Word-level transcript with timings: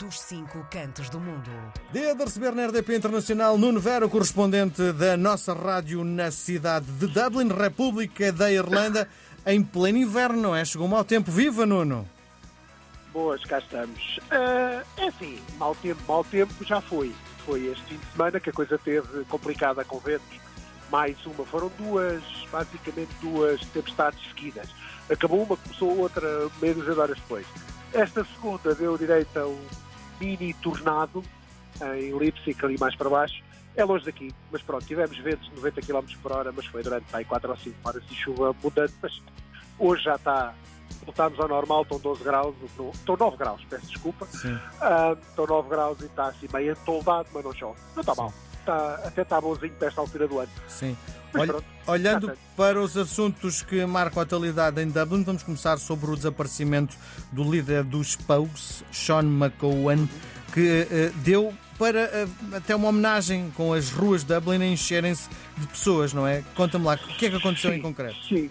dos 0.00 0.18
cinco 0.18 0.66
cantos 0.70 1.10
do 1.10 1.20
mundo. 1.20 1.50
Dia 1.92 2.14
de 2.14 2.24
receber 2.24 2.54
na 2.54 2.66
RDP 2.66 2.96
Internacional 2.96 3.58
Nuno 3.58 3.78
Vera, 3.78 4.08
correspondente 4.08 4.92
da 4.92 5.14
nossa 5.14 5.52
rádio 5.52 6.02
na 6.02 6.30
cidade 6.30 6.86
de 6.86 7.06
Dublin, 7.06 7.48
República 7.48 8.32
da 8.32 8.50
Irlanda, 8.50 9.06
em 9.44 9.62
pleno 9.62 9.98
inverno, 9.98 10.40
não 10.40 10.56
é? 10.56 10.64
Chegou 10.64 10.86
um 10.86 10.90
mau 10.90 11.04
tempo. 11.04 11.30
Viva, 11.30 11.66
Nuno! 11.66 12.08
Boas, 13.12 13.44
cá 13.44 13.58
estamos. 13.58 14.16
Uh, 14.32 14.82
é 14.96 15.08
assim, 15.08 15.38
mau 15.58 15.74
tempo, 15.74 16.00
mau 16.08 16.24
tempo 16.24 16.64
já 16.64 16.80
foi. 16.80 17.14
Foi 17.44 17.66
este 17.66 17.84
fim 17.84 17.96
de 17.98 18.06
semana 18.12 18.40
que 18.40 18.48
a 18.48 18.52
coisa 18.54 18.78
teve 18.78 19.24
complicada 19.26 19.84
com 19.84 19.98
ventos. 19.98 20.40
Mais 20.90 21.14
uma, 21.26 21.44
foram 21.44 21.70
duas, 21.76 22.22
basicamente 22.50 23.10
duas 23.20 23.60
tempestades 23.66 24.18
seguidas. 24.30 24.70
Acabou 25.10 25.42
uma, 25.42 25.58
começou 25.58 25.98
outra 25.98 26.48
meia 26.62 26.72
dúzia 26.72 26.94
de 26.94 27.00
horas 27.00 27.18
depois. 27.18 27.46
Esta 27.92 28.24
segunda 28.24 28.74
deu 28.74 28.96
direito 28.96 29.36
a 29.36 29.46
um 29.46 29.60
mini 30.20 30.54
tornado 30.54 31.22
em 31.96 32.14
Leipzig, 32.14 32.56
ali 32.64 32.78
mais 32.78 32.94
para 32.94 33.08
baixo. 33.08 33.42
É 33.76 33.84
longe 33.84 34.04
daqui, 34.04 34.34
mas 34.50 34.62
pronto, 34.62 34.84
tivemos 34.84 35.16
ventos 35.18 35.48
de 35.48 35.54
90 35.56 35.80
km 35.80 36.04
por 36.22 36.32
hora, 36.32 36.52
mas 36.52 36.66
foi 36.66 36.82
durante 36.82 37.06
aí, 37.12 37.24
4 37.24 37.50
ou 37.50 37.56
5 37.56 37.76
horas 37.88 38.06
de 38.06 38.14
chuva 38.14 38.50
abundante, 38.50 38.94
mas 39.00 39.22
hoje 39.78 40.04
já 40.04 40.16
está, 40.16 40.52
voltámos 41.04 41.38
ao 41.40 41.48
normal, 41.48 41.82
estão 41.82 41.98
12 41.98 42.24
graus, 42.24 42.54
estão 42.64 43.16
9 43.16 43.36
graus, 43.36 43.64
peço 43.70 43.86
desculpa, 43.86 44.26
uh, 44.26 45.18
estão 45.28 45.46
9 45.46 45.68
graus 45.68 46.00
e 46.00 46.06
está 46.06 46.26
assim 46.26 46.48
meio 46.52 46.72
entoldado, 46.72 47.28
mas 47.32 47.44
não 47.44 47.54
chove, 47.54 47.80
não 47.94 48.00
está 48.00 48.14
mal, 48.14 48.34
está, 48.60 48.94
até 49.04 49.22
está 49.22 49.40
bonzinho 49.40 49.72
para 49.74 49.88
esta 49.88 50.00
altura 50.00 50.28
do 50.28 50.38
ano. 50.38 50.50
Sim. 50.68 50.96
Olha, 51.34 51.54
olhando 51.86 52.32
para 52.56 52.80
os 52.80 52.96
assuntos 52.96 53.62
que 53.62 53.84
marcam 53.86 54.20
a 54.20 54.22
atualidade 54.24 54.80
em 54.82 54.88
Dublin, 54.88 55.22
vamos 55.22 55.42
começar 55.42 55.78
sobre 55.78 56.10
o 56.10 56.16
desaparecimento 56.16 56.96
do 57.30 57.48
líder 57.48 57.84
dos 57.84 58.16
Pogues, 58.16 58.84
Sean 58.90 59.22
McCowan, 59.22 60.08
que 60.52 60.82
uh, 60.82 61.18
deu 61.18 61.54
para 61.78 62.26
uh, 62.26 62.56
até 62.56 62.74
uma 62.74 62.88
homenagem 62.88 63.50
com 63.56 63.72
as 63.72 63.90
ruas 63.90 64.24
de 64.24 64.34
Dublin 64.34 64.62
a 64.62 64.66
encherem-se 64.66 65.28
de 65.56 65.66
pessoas, 65.68 66.12
não 66.12 66.26
é? 66.26 66.42
Conta-me 66.54 66.84
lá, 66.84 66.94
o 66.94 66.98
que 67.16 67.26
é 67.26 67.30
que 67.30 67.36
aconteceu 67.36 67.70
sim, 67.70 67.78
em 67.78 67.82
concreto? 67.82 68.16
Sim, 68.28 68.50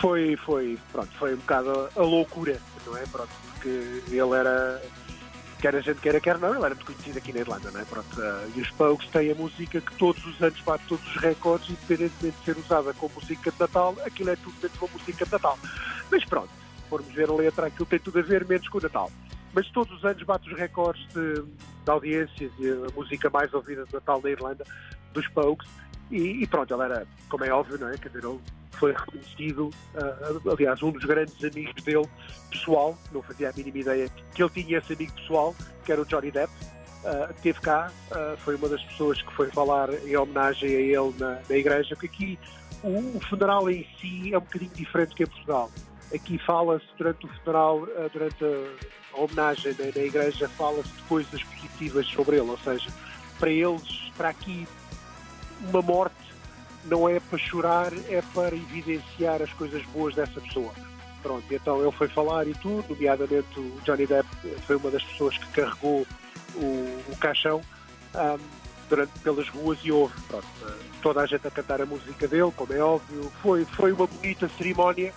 foi, 0.00 0.36
foi, 0.36 0.78
pronto, 0.90 1.10
foi 1.18 1.34
um 1.34 1.38
bocado 1.38 1.88
a 1.94 2.02
loucura, 2.02 2.58
não 2.86 2.96
é? 2.96 3.02
Pronto, 3.06 3.30
porque 3.52 3.68
ele 4.08 4.34
era 4.34 4.82
quer 5.62 5.76
a 5.76 5.80
gente 5.80 6.00
queira, 6.00 6.20
quer 6.20 6.38
não, 6.38 6.52
ele 6.52 6.64
era 6.64 6.74
muito 6.74 6.84
conhecido 6.84 7.18
aqui 7.18 7.32
na 7.32 7.38
Irlanda, 7.38 7.70
não 7.70 7.80
é? 7.80 7.84
Pronto, 7.84 8.20
uh, 8.20 8.52
e 8.56 8.60
os 8.60 8.70
Pogues 8.70 9.08
têm 9.10 9.30
a 9.30 9.34
música 9.36 9.80
que 9.80 9.94
todos 9.94 10.26
os 10.26 10.42
anos 10.42 10.60
bate 10.60 10.84
todos 10.88 11.06
os 11.06 11.16
recordes, 11.22 11.70
independentemente 11.70 12.36
de 12.36 12.44
ser 12.44 12.56
usada 12.58 12.92
como 12.94 13.14
música 13.14 13.48
de 13.48 13.60
Natal, 13.60 13.96
aquilo 14.04 14.30
é 14.30 14.36
tudo 14.36 14.54
dentro 14.60 14.76
de 14.76 14.84
uma 14.84 14.92
música 14.92 15.24
de 15.24 15.30
Natal. 15.30 15.56
Mas 16.10 16.24
pronto, 16.24 16.48
se 16.48 16.88
formos 16.90 17.14
ver 17.14 17.30
a 17.30 17.32
letra, 17.32 17.66
aquilo 17.68 17.86
tem 17.86 18.00
tudo 18.00 18.18
a 18.18 18.22
ver 18.22 18.44
menos 18.44 18.68
com 18.68 18.78
o 18.78 18.80
Natal. 18.80 19.08
Mas 19.54 19.70
todos 19.70 19.96
os 19.96 20.04
anos 20.04 20.22
bate 20.24 20.52
os 20.52 20.58
recordes 20.58 21.06
de, 21.14 21.42
de 21.42 21.90
audiências 21.90 22.50
e 22.58 22.68
a 22.68 22.92
música 22.96 23.30
mais 23.30 23.54
ouvida 23.54 23.84
de 23.84 23.94
Natal 23.94 24.20
na 24.20 24.30
Irlanda, 24.30 24.64
dos 25.12 25.28
Pogues, 25.28 25.68
e, 26.12 26.42
e, 26.42 26.46
pronto, 26.46 26.72
ele 26.74 26.82
era, 26.82 27.06
como 27.28 27.44
é 27.44 27.50
óbvio, 27.50 27.78
não 27.78 27.88
é? 27.88 27.96
Quer 27.96 28.08
dizer, 28.08 28.24
ele 28.24 28.38
foi 28.72 28.92
reconhecido, 28.92 29.70
uh, 29.94 30.50
aliás, 30.50 30.82
um 30.82 30.90
dos 30.90 31.04
grandes 31.04 31.42
amigos 31.42 31.82
dele, 31.82 32.06
pessoal, 32.50 32.98
não 33.12 33.22
fazia 33.22 33.48
a 33.48 33.52
mínima 33.52 33.78
ideia 33.78 34.10
que 34.34 34.42
ele 34.42 34.50
tinha 34.50 34.78
esse 34.78 34.92
amigo 34.92 35.12
pessoal, 35.12 35.54
que 35.84 35.90
era 35.90 36.02
o 36.02 36.04
Johnny 36.04 36.30
Depp, 36.30 36.52
uh, 36.52 37.32
teve 37.42 37.60
cá, 37.60 37.90
uh, 38.10 38.36
foi 38.38 38.56
uma 38.56 38.68
das 38.68 38.82
pessoas 38.84 39.22
que 39.22 39.32
foi 39.32 39.48
falar 39.50 39.88
em 40.04 40.16
homenagem 40.16 40.68
a 40.68 40.80
ele 40.80 41.14
na, 41.18 41.40
na 41.48 41.56
igreja, 41.56 41.96
porque 41.96 42.06
aqui 42.06 42.38
o, 42.82 43.16
o, 43.16 43.20
funeral 43.28 43.70
em 43.70 43.86
si 44.00 44.34
é 44.34 44.36
um 44.36 44.42
bocadinho 44.42 44.72
diferente 44.74 45.14
que 45.14 45.22
em 45.22 45.26
Portugal. 45.26 45.70
Aqui 46.14 46.38
fala-se 46.44 46.86
durante 46.98 47.24
o 47.24 47.28
funeral, 47.28 47.86
durante 48.12 48.44
a, 48.44 49.18
homenagem 49.22 49.74
na, 49.78 49.84
na 49.84 50.06
igreja, 50.06 50.48
fala-se 50.48 50.92
depois 50.94 51.26
das 51.30 51.42
positivas 51.42 52.06
sobre 52.08 52.36
ele, 52.36 52.50
ou 52.50 52.58
seja, 52.58 52.90
para 53.38 53.50
eles, 53.50 54.10
para 54.16 54.28
aqui, 54.28 54.66
uma 55.60 55.82
morte 55.82 56.14
não 56.84 57.08
é 57.08 57.20
para 57.20 57.38
chorar, 57.38 57.92
é 58.08 58.22
para 58.34 58.54
evidenciar 58.54 59.40
as 59.40 59.52
coisas 59.52 59.84
boas 59.86 60.14
dessa 60.14 60.40
pessoa. 60.40 60.72
Pronto, 61.22 61.44
então 61.54 61.80
ele 61.80 61.92
foi 61.92 62.08
falar 62.08 62.48
e 62.48 62.54
tudo, 62.54 62.84
nomeadamente 62.88 63.58
o 63.58 63.80
Johnny 63.84 64.06
Depp 64.06 64.28
foi 64.66 64.76
uma 64.76 64.90
das 64.90 65.04
pessoas 65.04 65.38
que 65.38 65.46
carregou 65.52 66.04
o, 66.56 67.02
o 67.08 67.16
caixão 67.20 67.60
um, 68.14 68.38
durante, 68.88 69.12
pelas 69.20 69.48
ruas 69.48 69.78
e 69.84 69.92
houve 69.92 70.14
pronto, 70.22 70.46
toda 71.00 71.20
a 71.20 71.26
gente 71.26 71.46
a 71.46 71.50
cantar 71.50 71.80
a 71.80 71.86
música 71.86 72.26
dele, 72.26 72.52
como 72.56 72.72
é 72.72 72.80
óbvio. 72.80 73.30
Foi, 73.40 73.64
foi 73.64 73.92
uma 73.92 74.06
bonita 74.06 74.50
cerimónia, 74.58 75.14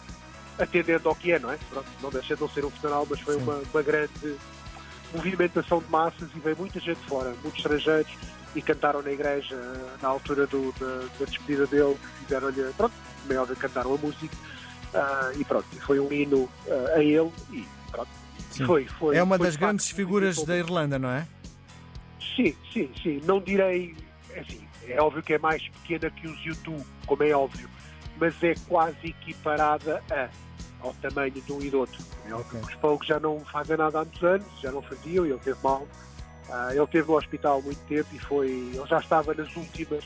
atendendo 0.60 1.10
ao 1.10 1.16
que 1.16 1.32
é, 1.32 1.40
não 1.40 1.52
é? 1.52 1.58
Pronto, 1.70 1.88
não 2.02 2.12
deixa 2.12 2.36
de 2.36 2.42
não 2.42 2.50
ser 2.50 2.64
um 2.64 2.70
funeral, 2.70 3.08
mas 3.10 3.20
foi 3.20 3.36
uma, 3.36 3.62
uma 3.74 3.82
grande 3.82 4.38
movimentação 5.14 5.80
de 5.80 5.90
massas 5.90 6.30
e 6.36 6.40
veio 6.40 6.56
muita 6.56 6.80
gente 6.80 7.00
fora, 7.08 7.34
muitos 7.42 7.58
estrangeiros, 7.58 8.12
e 8.56 8.62
cantaram 8.62 9.02
na 9.02 9.12
igreja 9.12 9.56
na 10.02 10.08
altura 10.08 10.48
do, 10.48 10.72
da, 10.74 11.08
da 11.20 11.26
despedida 11.26 11.68
dele, 11.68 11.98
fizeram-lhe, 12.22 12.64
pronto, 12.78 12.94
meio 13.26 13.42
óbvio, 13.42 13.56
cantaram 13.58 13.94
a 13.94 13.98
música 13.98 14.36
uh, 14.94 15.40
e 15.40 15.44
pronto, 15.44 15.68
foi 15.82 16.00
um 16.00 16.12
hino 16.12 16.44
uh, 16.44 16.52
a 16.96 17.04
ele 17.04 17.32
e 17.52 17.66
pronto. 17.92 18.10
Foi, 18.66 18.86
foi, 18.86 19.18
é 19.18 19.24
uma 19.24 19.38
foi 19.38 19.48
das 19.48 19.58
grandes 19.58 19.90
figuras 19.90 20.42
da 20.44 20.58
Irlanda, 20.58 20.98
não 20.98 21.10
é? 21.10 21.28
Sim, 22.36 22.56
sim, 22.72 22.90
sim. 23.04 23.22
Não 23.26 23.42
direi, 23.42 23.96
é 24.32 24.40
assim, 24.40 24.66
é 24.88 25.02
óbvio 25.02 25.22
que 25.22 25.34
é 25.34 25.38
mais 25.38 25.68
pequena 25.68 26.10
que 26.10 26.28
os 26.28 26.46
YouTube, 26.46 26.86
como 27.06 27.24
é 27.24 27.32
óbvio, 27.32 27.70
mas 28.18 28.42
é 28.42 28.56
quase 28.68 29.08
equiparada 29.08 30.02
a, 30.10 30.30
ao 30.80 30.94
tamanho 30.96 31.32
de 31.32 31.52
um 31.52 31.62
e 31.62 31.70
do 31.70 31.80
outro. 31.80 32.02
É 32.26 32.34
óbvio 32.34 32.60
okay. 32.60 32.74
os 32.74 32.76
poucos 32.80 33.08
já 33.08 33.20
não 33.20 33.40
fazem 33.42 33.76
nada 33.76 34.00
há 34.00 34.06
muitos 34.06 34.24
anos, 34.24 34.48
já 34.62 34.72
não 34.72 34.82
faziam, 34.82 35.26
e 35.26 35.32
ele 35.32 35.40
teve 35.40 35.60
mal 35.62 35.86
Uh, 36.50 36.72
ele 36.72 36.84
esteve 36.84 37.08
no 37.08 37.18
hospital 37.18 37.62
muito 37.62 37.80
tempo 37.88 38.08
e 38.14 38.20
foi, 38.20 38.48
ele 38.48 38.86
já 38.88 39.00
estava 39.00 39.34
nas 39.34 39.56
últimas 39.56 40.04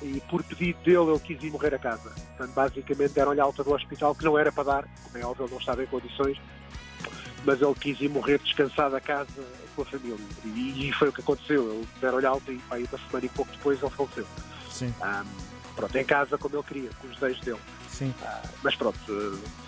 e 0.00 0.20
por 0.28 0.42
pedido 0.42 0.78
dele 0.80 1.10
ele 1.10 1.20
quis 1.20 1.42
ir 1.42 1.50
morrer 1.50 1.74
a 1.74 1.78
casa. 1.78 2.10
Portanto, 2.10 2.54
basicamente 2.54 3.12
deram-lhe 3.12 3.40
alta 3.40 3.62
do 3.62 3.72
hospital, 3.72 4.14
que 4.14 4.24
não 4.24 4.38
era 4.38 4.50
para 4.52 4.64
dar, 4.64 4.88
como 5.04 5.18
é 5.18 5.26
óbvio, 5.26 5.44
ele 5.44 5.52
não 5.52 5.60
estava 5.60 5.82
em 5.82 5.86
condições, 5.86 6.40
mas 7.44 7.60
ele 7.60 7.74
quis 7.74 8.00
ir 8.00 8.08
morrer 8.08 8.38
descansado 8.38 8.94
a 8.96 9.00
casa 9.00 9.44
com 9.74 9.82
a 9.82 9.84
família. 9.84 10.16
E, 10.44 10.88
e 10.88 10.92
foi 10.92 11.08
o 11.08 11.12
que 11.12 11.20
aconteceu. 11.20 11.72
Ele 11.72 11.88
deram-lhe 12.00 12.26
alta 12.26 12.52
e 12.52 12.60
aí, 12.70 12.84
uma 12.84 12.98
semana 12.98 13.26
e 13.26 13.28
pouco 13.28 13.50
depois 13.52 13.82
ele 13.82 13.90
faleceu. 13.90 14.26
Sim. 14.70 14.94
Um, 15.02 15.74
pronto, 15.74 15.96
em 15.96 16.04
casa 16.04 16.38
como 16.38 16.56
ele 16.56 16.62
queria, 16.64 16.90
com 17.00 17.08
os 17.08 17.14
desejos 17.14 17.44
dele. 17.44 17.60
Sim. 17.92 18.14
Uh, 18.20 18.48
mas 18.62 18.74
pronto, 18.74 18.98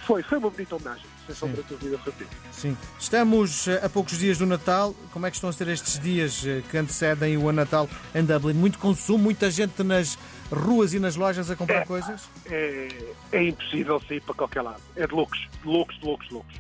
foi, 0.07 0.23
foi 0.23 0.39
uma 0.39 0.51
bonita 0.51 0.77
homenagem, 0.77 1.07
sem 1.27 1.35
sombra 1.35 1.63
de 1.63 1.69
dúvida 1.69 1.99
para 1.99 2.13
ti. 2.13 2.27
Sim. 2.51 2.77
Estamos 2.99 3.69
a 3.69 3.89
poucos 3.89 4.19
dias 4.19 4.39
do 4.39 4.47
Natal. 4.47 4.95
Como 5.13 5.27
é 5.27 5.31
que 5.31 5.37
estão 5.37 5.51
a 5.51 5.53
ser 5.53 5.69
estes 5.69 5.99
dias 5.99 6.43
que 6.71 6.77
antecedem 6.77 7.37
o 7.37 7.53
Natal 7.53 7.89
em 8.15 8.25
Dublin? 8.25 8.55
Muito 8.55 8.79
consumo, 8.79 9.25
muita 9.25 9.51
gente 9.51 9.83
nas 9.83 10.19
ruas 10.51 10.95
e 10.95 10.99
nas 10.99 11.17
lojas 11.17 11.51
a 11.51 11.57
comprar 11.57 11.83
é, 11.83 11.85
coisas? 11.85 12.29
É, 12.47 12.89
é 13.33 13.49
impossível 13.49 14.01
sair 14.09 14.21
para 14.21 14.35
qualquer 14.35 14.63
lado. 14.63 14.81
É 14.97 15.07
de 15.07 15.15
loucos, 15.15 15.39
de 15.63 15.69
loucos, 15.69 15.99
de 15.99 16.05
loucos, 16.05 16.29
de 16.29 16.35
loucos. 16.35 16.55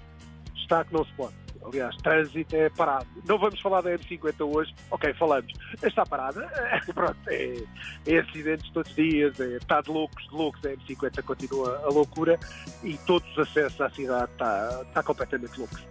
Está 0.57 0.85
que 0.85 0.93
não 0.93 1.05
se 1.05 1.13
pode. 1.13 1.44
Aliás, 1.65 1.97
trânsito 1.97 2.55
é 2.55 2.69
parado. 2.69 3.07
Não 3.27 3.39
vamos 3.39 3.59
falar 3.61 3.81
da 3.81 3.91
M50 3.91 4.55
hoje, 4.55 4.75
ok, 4.91 5.15
falamos. 5.15 5.53
Está 5.83 6.05
parada, 6.05 6.47
pronto, 6.95 7.17
é, 7.29 7.57
é 8.07 8.19
acidentes 8.19 8.71
todos 8.71 8.91
os 8.91 8.97
dias, 8.97 9.41
é, 9.41 9.57
está 9.57 9.81
de 9.81 9.91
loucos, 9.91 10.23
de 10.29 10.35
loucos, 10.35 10.61
a 10.65 10.69
M50 10.71 11.23
continua 11.23 11.83
a 11.85 11.89
loucura 11.89 12.39
e 12.83 12.99
todos 12.99 13.29
os 13.33 13.39
acessos 13.39 13.81
à 13.81 13.89
cidade 13.91 14.31
está, 14.33 14.83
está 14.87 15.03
completamente 15.03 15.59
loucos. 15.59 15.83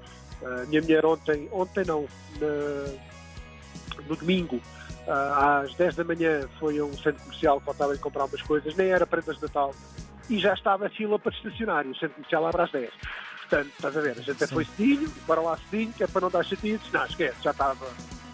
A 0.45 0.66
minha 0.66 0.81
mulher 0.81 1.06
ontem, 1.06 1.50
ontem 1.51 1.85
não, 1.85 2.06
na, 2.39 4.03
no 4.07 4.16
domingo, 4.16 4.62
às 5.07 5.73
10 5.73 5.95
da 5.95 6.03
manhã 6.03 6.47
foi 6.59 6.78
a 6.78 6.83
um 6.83 6.94
centro 6.94 7.22
comercial 7.23 7.59
que 7.59 7.66
faltava 7.66 7.94
de 7.94 8.00
comprar 8.00 8.25
umas 8.25 8.41
coisas, 8.41 8.75
nem 8.75 8.89
era 8.89 9.07
prendas 9.07 9.38
de 9.38 9.41
Natal, 9.41 9.73
e 10.29 10.38
já 10.38 10.53
estava 10.53 10.85
a 10.85 10.89
fila 10.89 11.17
para 11.17 11.31
estacionar, 11.33 11.85
e 11.85 11.89
o 11.89 11.95
centro 11.95 12.16
comercial 12.16 12.45
abre 12.45 12.62
às 12.62 12.72
10. 12.72 12.91
Portanto, 13.53 13.71
estás 13.75 13.95
a 13.95 14.01
ver, 14.01 14.11
a 14.11 14.15
gente 14.15 14.31
até 14.31 14.47
foi 14.47 14.65
cedinho, 14.65 15.07
para 15.27 15.39
lá 15.39 15.59
cedinho, 15.69 15.93
que 15.93 16.03
é 16.03 16.07
para 16.07 16.21
não 16.21 16.31
dar 16.31 16.43
chatices. 16.43 16.91
Não, 16.91 17.05
esquece, 17.05 17.35
já 17.43 17.51
estava. 17.51 17.85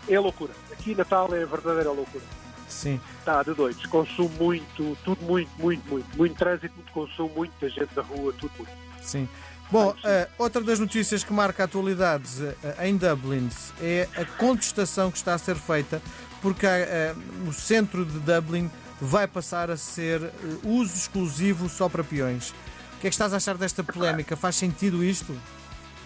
É 0.08 0.18
loucura. 0.18 0.54
Aqui 0.72 0.96
Natal 0.96 1.28
é 1.36 1.46
verdadeira 1.46 1.92
loucura. 1.92 2.24
Sim. 2.70 3.02
Está 3.20 3.44
de 3.44 3.54
doidos. 3.54 3.86
Consumo 3.88 4.30
muito, 4.40 4.98
tudo 5.04 5.22
muito, 5.26 5.52
muito, 5.58 5.90
muito. 5.90 6.18
Muito 6.18 6.38
trânsito, 6.38 6.74
muito 6.74 6.92
consumo, 6.94 7.32
muita 7.36 7.68
gente 7.68 7.90
na 7.94 8.02
rua, 8.02 8.34
tudo 8.40 8.52
muito. 8.58 8.72
Sim. 9.02 9.28
Bom, 9.70 9.90
uh, 9.90 9.96
outra 10.38 10.62
das 10.62 10.80
notícias 10.80 11.22
que 11.22 11.34
marca 11.34 11.64
a 11.64 11.66
atualidade 11.66 12.42
uh, 12.42 12.56
em 12.86 12.96
Dublin 12.96 13.50
é 13.82 14.08
a 14.16 14.24
contestação 14.24 15.12
que 15.12 15.18
está 15.18 15.34
a 15.34 15.38
ser 15.38 15.58
feita, 15.58 16.02
porque 16.42 16.66
uh, 16.66 17.50
o 17.50 17.52
centro 17.52 18.06
de 18.06 18.20
Dublin 18.20 18.72
vai 19.02 19.28
passar 19.28 19.70
a 19.70 19.76
ser 19.76 20.32
uso 20.64 20.96
exclusivo 20.96 21.68
só 21.68 21.90
para 21.90 22.06
peões. 22.06 22.54
Que 23.00 23.08
é 23.08 23.10
que 23.10 23.16
estás 23.16 23.34
a 23.34 23.38
achar 23.38 23.58
desta 23.58 23.84
polémica? 23.84 24.36
Faz 24.36 24.56
sentido 24.56 25.04
isto? 25.04 25.36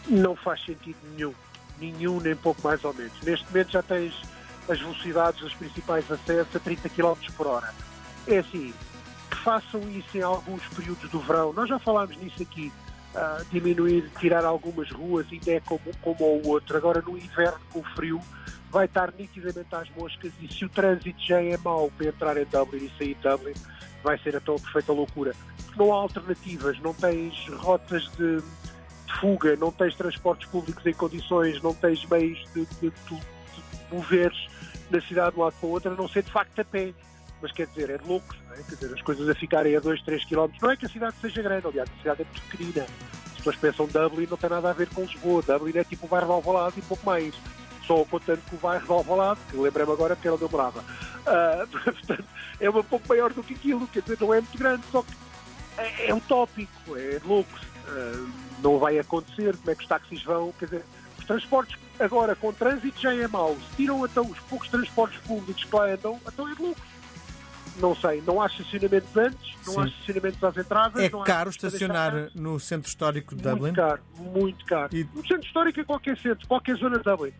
Não 0.07 0.35
faz 0.35 0.63
sentido 0.63 0.97
nenhum. 1.15 1.33
Nenhum, 1.79 2.19
nem 2.19 2.35
pouco 2.35 2.61
mais 2.63 2.83
ou 2.83 2.93
menos. 2.93 3.13
Neste 3.23 3.45
momento 3.47 3.71
já 3.71 3.81
tens 3.81 4.13
as 4.69 4.79
velocidades 4.79 5.41
dos 5.41 5.53
principais 5.55 6.09
acessos 6.11 6.55
a 6.55 6.59
30 6.59 6.89
km 6.89 7.15
por 7.35 7.47
hora. 7.47 7.73
É 8.27 8.37
assim, 8.37 8.73
que 9.29 9.37
façam 9.37 9.81
isso 9.89 10.17
em 10.17 10.21
alguns 10.21 10.63
períodos 10.67 11.09
do 11.09 11.19
verão. 11.19 11.51
Nós 11.51 11.67
já 11.67 11.79
falámos 11.79 12.15
nisso 12.17 12.41
aqui. 12.43 12.71
uh, 13.15 13.43
diminuir, 13.51 14.09
tirar 14.19 14.45
algumas 14.45 14.89
ruas, 14.91 15.25
ainda 15.31 15.51
é 15.51 15.59
como, 15.59 15.81
como 16.01 16.23
o 16.23 16.47
outro. 16.47 16.77
Agora, 16.77 17.01
no 17.01 17.17
inverno, 17.17 17.59
com 17.71 17.83
frio, 17.95 18.21
vai 18.71 18.85
estar 18.85 19.13
nitidamente 19.17 19.73
às 19.73 19.89
moscas 19.91 20.31
e 20.41 20.51
se 20.51 20.65
o 20.65 20.69
trânsito 20.69 21.19
já 21.21 21.41
é 21.41 21.57
mau 21.57 21.91
para 21.95 22.07
entrar 22.07 22.37
em 22.37 22.45
Dublin 22.45 22.85
e 22.85 22.97
sair 22.97 23.15
de 23.15 23.21
Dublin, 23.21 23.53
vai 24.03 24.17
ser 24.17 24.35
a 24.35 24.39
tão 24.39 24.55
perfeita 24.55 24.91
loucura. 24.91 25.35
Não 25.75 25.91
há 25.93 25.95
alternativas, 25.95 26.79
não 26.79 26.93
tens 26.93 27.47
rotas 27.49 28.03
de, 28.17 28.37
de 28.37 29.19
fuga, 29.19 29.55
não 29.55 29.71
tens 29.71 29.95
transportes 29.95 30.47
públicos 30.49 30.85
em 30.85 30.93
condições, 30.93 31.61
não 31.61 31.73
tens 31.73 32.05
meios 32.05 32.43
de, 32.53 32.65
de, 32.65 32.89
de, 32.89 33.15
de 33.15 33.21
moveres 33.91 34.47
na 34.91 35.01
cidade 35.01 35.33
de 35.33 35.39
um 35.39 35.43
lado 35.43 35.55
para 35.59 35.67
o 35.67 35.71
outro, 35.71 35.91
a 35.91 35.95
não 35.95 36.07
ser 36.07 36.23
de 36.23 36.31
facto 36.31 36.59
a 36.59 36.65
pé. 36.65 36.93
Mas 37.41 37.51
quer 37.51 37.67
dizer, 37.67 37.89
é 37.89 37.99
não 38.05 38.21
é? 38.51 38.55
Quer 38.63 38.75
dizer, 38.75 38.93
as 38.93 39.01
coisas 39.01 39.27
a 39.27 39.35
ficarem 39.35 39.75
a 39.75 39.79
2, 39.79 40.01
3 40.03 40.25
km. 40.25 40.47
Não 40.61 40.71
é 40.71 40.77
que 40.77 40.85
a 40.85 40.89
cidade 40.89 41.15
seja 41.19 41.41
grande, 41.41 41.67
aliás, 41.67 41.89
a 41.89 42.01
cidade 42.01 42.21
é 42.21 42.25
muito 42.25 42.41
pequenina. 42.43 42.85
As 43.25 43.37
pessoas 43.37 43.55
pensam 43.57 43.87
Dublin 43.87 44.27
não 44.29 44.37
tem 44.37 44.49
nada 44.49 44.69
a 44.69 44.73
ver 44.73 44.87
com 44.89 45.01
Lisboa. 45.01 45.41
Dublin 45.41 45.77
é 45.77 45.83
tipo 45.83 46.05
o 46.05 46.09
bairro 46.09 46.27
de 46.27 46.33
Alvalade 46.33 46.79
e 46.79 46.81
pouco 46.83 47.05
mais. 47.05 47.35
Só 47.85 48.05
contando 48.05 48.41
com 48.49 48.55
o 48.55 48.59
bairro 48.59 48.85
de 48.85 48.91
Alvalade, 48.91 49.41
que 49.49 49.57
lembrei-me 49.57 49.91
agora 49.91 50.15
porque 50.15 50.27
era 50.27 50.35
onde 50.35 50.45
eu 50.45 50.49
morava. 50.49 50.79
Uh, 50.79 51.67
portanto, 51.83 52.25
é 52.61 52.69
um 52.69 52.83
pouco 52.83 53.07
maior 53.09 53.33
do 53.33 53.43
que 53.43 53.53
aquilo, 53.53 53.85
quer 53.87 54.01
dizer, 54.01 54.17
não 54.21 54.33
é 54.33 54.39
muito 54.39 54.57
grande, 54.57 54.83
só 54.89 55.01
que 55.01 55.11
é, 55.77 56.09
é 56.09 56.13
utópico, 56.13 56.97
é 56.97 57.19
louco. 57.23 57.51
Uh, 57.87 58.29
não 58.61 58.79
vai 58.79 58.97
acontecer, 58.97 59.55
como 59.57 59.71
é 59.71 59.75
que 59.75 59.81
os 59.81 59.87
táxis 59.87 60.23
vão, 60.23 60.53
quer 60.57 60.65
dizer, 60.65 60.85
os 61.19 61.25
transportes 61.25 61.77
agora 61.99 62.35
com 62.35 62.51
trânsito 62.53 62.99
já 62.99 63.13
é 63.13 63.27
mau. 63.27 63.55
Se 63.55 63.75
tiram 63.77 64.05
então 64.05 64.25
os 64.25 64.39
poucos 64.39 64.69
transportes 64.69 65.19
públicos 65.21 65.63
que 65.63 65.75
lá 65.75 65.85
andam, 65.85 66.19
então 66.25 66.47
é 66.47 66.55
de 66.55 66.61
loucos. 66.61 66.93
Não 67.77 67.95
sei, 67.95 68.21
não 68.25 68.39
há 68.39 68.45
estacionamentos 68.45 69.17
antes, 69.17 69.55
não 69.65 69.73
Sim. 69.73 69.81
há 69.81 69.85
estacionamentos 69.85 70.43
às 70.43 70.57
entradas. 70.57 71.03
É 71.03 71.09
caro 71.09 71.49
estacionar 71.49 72.29
no 72.35 72.59
centro 72.59 72.87
histórico 72.87 73.35
de 73.35 73.41
Dublin? 73.41 73.61
Muito 73.61 73.75
caro, 73.75 74.01
muito 74.17 74.65
caro. 74.65 74.95
E... 74.95 75.03
No 75.13 75.25
centro 75.25 75.47
histórico 75.47 75.79
é 75.79 75.83
qualquer 75.83 76.17
centro, 76.17 76.47
qualquer 76.47 76.75
zona 76.75 76.97
de 76.97 77.03
Dublin. 77.03 77.33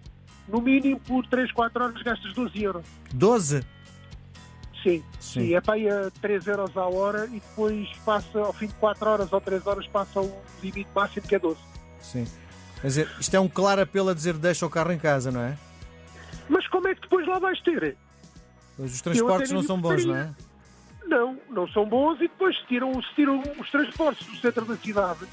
No 0.48 0.60
mínimo, 0.60 1.00
por 1.00 1.26
3, 1.28 1.52
4 1.52 1.84
horas 1.84 2.02
gastas 2.02 2.34
12 2.34 2.64
euros. 2.64 2.86
12? 3.14 3.64
Sim, 4.84 5.02
sim. 5.20 5.48
sim. 5.48 5.56
é 5.56 5.62
para 5.62 5.78
ir 5.78 5.90
a 5.90 6.12
3 6.22 6.46
euros 6.48 6.76
à 6.76 6.86
hora 6.86 7.26
e 7.28 7.40
depois 7.40 7.88
passa, 8.06 8.40
ao 8.40 8.52
fim 8.52 8.68
de 8.68 8.74
4 8.74 9.10
horas 9.10 9.32
ou 9.32 9.40
3 9.40 9.66
horas, 9.66 9.88
passa 9.88 10.20
o 10.20 10.42
limite 10.62 10.90
máximo 10.94 11.26
que 11.26 11.36
é 11.36 11.40
12. 11.40 11.58
Sim. 12.02 12.28
Quer 12.82 12.88
dizer, 12.88 13.10
isto 13.18 13.34
é 13.34 13.40
um 13.40 13.48
claro 13.48 13.82
apelo 13.82 14.10
a 14.10 14.14
dizer 14.14 14.34
deixa 14.34 14.66
o 14.66 14.70
carro 14.70 14.92
em 14.92 15.00
casa, 15.00 15.32
não 15.32 15.40
é? 15.40 15.58
Mas 16.50 16.68
como 16.68 16.90
é 16.90 16.96
que 16.96 17.02
depois 17.02 17.26
lá 17.26 17.40
vais 17.40 17.62
ter? 17.62 17.96
Pois 18.76 18.94
os 18.94 19.02
transportes 19.02 19.52
não 19.52 19.64
são 19.64 19.80
bons, 19.80 20.04
não 20.04 20.16
é? 20.16 20.30
Não, 21.06 21.40
não 21.50 21.68
são 21.70 21.86
bons 21.86 22.18
e 22.18 22.28
depois 22.28 22.58
se 22.58 22.66
tiram, 22.68 22.92
se 23.02 23.16
tiram 23.16 23.42
os 23.58 23.72
transportes 23.72 24.28
do 24.28 24.36
centro 24.36 24.66
da 24.66 24.76
cidade. 24.76 25.26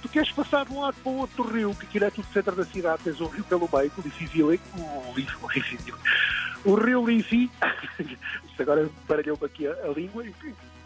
Tu 0.00 0.08
queres 0.08 0.30
passar 0.32 0.64
de 0.64 0.72
um 0.72 0.80
lado 0.80 0.96
para 1.02 1.12
o 1.12 1.16
outro 1.16 1.42
rio, 1.42 1.74
que 1.74 1.84
aquilo 1.86 2.04
é 2.06 2.10
tudo 2.10 2.26
centro 2.32 2.56
da 2.56 2.64
cidade, 2.64 3.02
tens 3.02 3.20
o 3.20 3.26
rio 3.26 3.44
pelo 3.44 3.68
meio, 3.70 3.92
o 3.98 4.00
Liffey 4.00 4.26
Village, 4.26 4.62
o 4.76 5.12
Liffey, 5.14 5.36
o 5.42 5.46
o 6.64 6.74
rio 6.74 7.06
Liffey, 7.06 7.50
isto 7.98 8.62
agora 8.62 8.88
baralhou-me 9.08 9.44
aqui 9.44 9.66
a, 9.66 9.72
a 9.72 9.88
língua, 9.88 10.24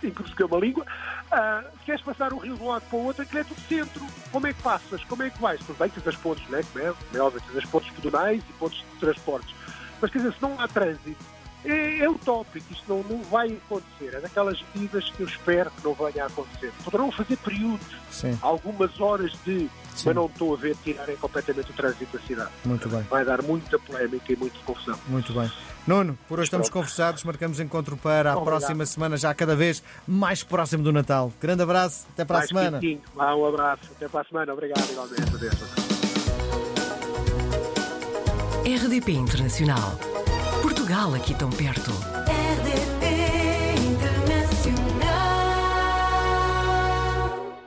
encorpeceu 0.02 0.46
uma 0.46 0.58
língua, 0.58 0.84
uh, 0.84 1.78
queres 1.84 2.02
passar 2.02 2.32
o 2.32 2.38
rio 2.38 2.56
de 2.56 2.62
um 2.62 2.68
lado 2.68 2.82
para 2.88 2.98
o 2.98 3.04
outro, 3.04 3.22
aquilo 3.22 3.40
é 3.40 3.44
tudo 3.44 3.60
centro. 3.62 4.06
Como 4.30 4.46
é 4.46 4.52
que 4.52 4.62
passas? 4.62 5.02
Como 5.04 5.22
é 5.22 5.30
que 5.30 5.40
vais? 5.40 5.60
Tudo 5.60 5.78
bem, 5.78 5.88
tens 5.88 6.06
as 6.06 6.16
pontes, 6.16 6.48
né? 6.48 6.62
como 6.72 6.84
é, 6.84 6.94
é 7.14 7.20
óbvio, 7.20 7.40
tens 7.40 7.64
as 7.64 7.70
pontes 7.70 7.90
pedonais 7.92 8.42
e 8.48 8.52
pontes 8.54 8.78
de 8.78 9.00
transportes. 9.00 9.54
Mas 10.00 10.10
quer 10.10 10.18
dizer, 10.18 10.32
se 10.34 10.42
não 10.42 10.60
há 10.60 10.68
trânsito, 10.68 11.24
é, 11.64 11.98
é 12.00 12.08
utópico, 12.08 12.66
isto 12.72 12.84
não, 12.88 13.02
não 13.02 13.22
vai 13.24 13.52
acontecer. 13.52 14.14
É 14.16 14.20
daquelas 14.20 14.62
medidas 14.74 15.10
que 15.10 15.20
eu 15.22 15.26
espero 15.26 15.70
que 15.70 15.84
não 15.84 15.94
venha 15.94 16.24
a 16.24 16.26
acontecer. 16.26 16.72
Poderão 16.84 17.10
fazer 17.10 17.36
períodos, 17.38 17.86
Sim. 18.10 18.38
algumas 18.40 19.00
horas 19.00 19.32
de, 19.44 19.68
Sim. 19.94 20.02
mas 20.06 20.14
não 20.14 20.26
estou 20.26 20.54
a 20.54 20.56
ver 20.56 20.76
tirarem 20.84 21.16
completamente 21.16 21.70
o 21.70 21.74
trânsito 21.74 22.16
da 22.16 22.24
cidade. 22.24 22.50
Muito 22.64 22.88
bem. 22.88 23.02
Vai 23.02 23.24
dar 23.24 23.42
muita 23.42 23.78
polémica 23.78 24.32
e 24.32 24.36
muita 24.36 24.58
confusão. 24.64 24.98
Muito 25.08 25.32
bem. 25.32 25.50
Nuno, 25.86 26.18
por 26.28 26.38
hoje 26.38 26.46
estamos 26.48 26.68
conversados, 26.68 27.24
marcamos 27.24 27.58
encontro 27.60 27.96
para 27.96 28.32
a 28.32 28.36
Obrigado. 28.36 28.44
próxima 28.60 28.84
semana, 28.84 29.16
já 29.16 29.32
cada 29.34 29.56
vez 29.56 29.82
mais 30.06 30.42
próximo 30.42 30.84
do 30.84 30.92
Natal. 30.92 31.32
Grande 31.40 31.62
abraço, 31.62 32.06
até 32.12 32.24
para 32.24 32.36
mais 32.38 32.44
a 32.44 32.48
semana. 32.48 32.80
um 33.34 33.46
abraço, 33.46 33.82
até 33.96 34.06
para 34.06 34.20
a 34.20 34.24
semana. 34.24 34.52
Obrigado, 34.52 34.84
igualmente. 34.90 35.18
RDP 38.66 39.12
Internacional. 39.12 39.98
Portugal 40.88 41.14
aqui 41.14 41.34
tão 41.34 41.50
perto. 41.50 41.90
RDP 41.90 42.97